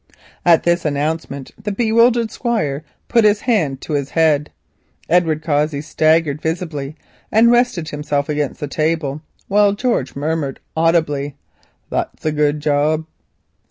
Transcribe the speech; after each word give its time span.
At 0.43 0.63
this 0.63 0.83
announcement 0.83 1.51
the 1.63 1.71
bewildered 1.71 2.31
Squire 2.31 2.83
put 3.07 3.23
his 3.23 3.41
hand 3.41 3.81
to 3.81 3.93
his 3.93 4.09
head. 4.09 4.49
Edward 5.07 5.43
Cossey 5.43 5.79
staggered 5.79 6.41
visibly 6.41 6.95
and 7.31 7.51
rested 7.51 7.89
himself 7.89 8.27
against 8.27 8.59
the 8.59 8.67
table, 8.67 9.21
while 9.47 9.73
George 9.73 10.15
murmured 10.15 10.59
audibly, 10.75 11.35
"That's 11.91 12.25
a 12.25 12.31
good 12.31 12.61
job." 12.61 13.05